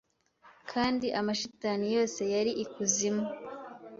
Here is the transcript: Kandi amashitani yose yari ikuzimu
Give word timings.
Kandi 0.71 1.07
amashitani 1.19 1.85
yose 1.95 2.21
yari 2.33 2.51
ikuzimu 2.63 3.25